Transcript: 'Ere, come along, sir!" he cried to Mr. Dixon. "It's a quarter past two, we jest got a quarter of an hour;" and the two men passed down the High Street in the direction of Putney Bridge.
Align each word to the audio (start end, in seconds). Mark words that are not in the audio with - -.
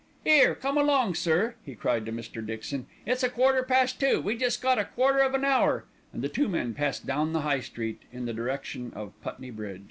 'Ere, 0.25 0.55
come 0.55 0.79
along, 0.79 1.13
sir!" 1.13 1.53
he 1.63 1.75
cried 1.75 2.07
to 2.07 2.11
Mr. 2.11 2.43
Dixon. 2.43 2.87
"It's 3.05 3.21
a 3.21 3.29
quarter 3.29 3.61
past 3.61 3.99
two, 3.99 4.19
we 4.19 4.35
jest 4.35 4.59
got 4.59 4.79
a 4.79 4.85
quarter 4.85 5.19
of 5.19 5.35
an 5.35 5.45
hour;" 5.45 5.83
and 6.11 6.23
the 6.23 6.27
two 6.27 6.49
men 6.49 6.73
passed 6.73 7.05
down 7.05 7.33
the 7.33 7.41
High 7.41 7.59
Street 7.59 8.01
in 8.11 8.25
the 8.25 8.33
direction 8.33 8.91
of 8.95 9.13
Putney 9.21 9.51
Bridge. 9.51 9.79